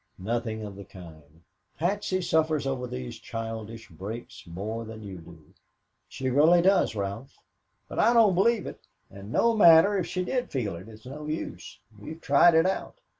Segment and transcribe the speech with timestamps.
[0.17, 1.43] "Nothing of the kind.
[1.77, 5.53] Patsy suffers over these childish breaks more than you do.
[6.09, 7.37] She really does, Ralph."
[7.87, 8.87] "But I don't believe it.
[9.11, 11.77] And no matter if she did feel it, it's no use.
[11.95, 12.99] We've tried it out."